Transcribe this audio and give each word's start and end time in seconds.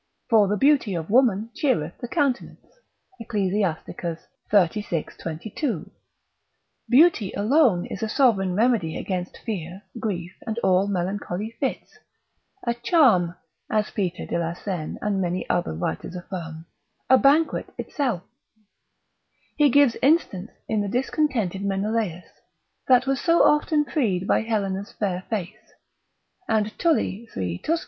For 0.31 0.47
the 0.47 0.57
beauty 0.57 0.95
of 0.95 1.11
a 1.11 1.13
woman 1.13 1.51
cheereth 1.53 1.99
the 1.99 2.07
countenance, 2.07 2.65
Ecclus. 3.21 3.53
xxxvi. 4.49 5.17
22. 5.19 5.91
Beauty 6.89 7.31
alone 7.33 7.85
is 7.85 8.01
a 8.01 8.09
sovereign 8.09 8.55
remedy 8.55 8.97
against 8.97 9.37
fear, 9.45 9.83
grief, 9.99 10.31
and 10.47 10.57
all 10.63 10.87
melancholy 10.87 11.51
fits; 11.59 11.99
a 12.65 12.73
charm, 12.73 13.35
as 13.71 13.91
Peter 13.91 14.25
de 14.25 14.39
la 14.39 14.53
Seine 14.53 14.97
and 15.03 15.21
many 15.21 15.47
other 15.51 15.75
writers 15.75 16.15
affirm, 16.15 16.65
a 17.07 17.19
banquet 17.19 17.67
itself; 17.77 18.23
he 19.55 19.69
gives 19.69 19.95
instance 20.01 20.49
in 20.67 20.89
discontented 20.89 21.61
Menelaus, 21.63 22.25
that 22.87 23.05
was 23.05 23.21
so 23.21 23.43
often 23.43 23.85
freed 23.85 24.25
by 24.25 24.41
Helena's 24.41 24.91
fair 24.93 25.25
face: 25.29 25.73
and 26.49 26.75
Tully, 26.79 27.27
3 27.35 27.59
Tusc. 27.59 27.79